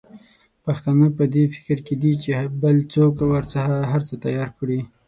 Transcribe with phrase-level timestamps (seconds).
[0.65, 3.59] پښتانه په دي فکر کې دي چې بل څوک ورته
[3.91, 4.79] هرڅه تیار کړي.